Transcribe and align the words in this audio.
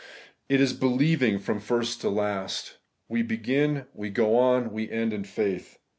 It 0.49 0.59
is' 0.59 0.73
believing' 0.73 1.37
from 1.39 1.59
first 1.59 2.01
to 2.01 2.09
last. 2.09 2.79
We 3.07 3.21
begin, 3.21 3.85
we 3.93 4.09
go 4.09 4.35
on, 4.35 4.71
we 4.71 4.89
end 4.89 5.13
in 5.13 5.25
faith. 5.25 5.77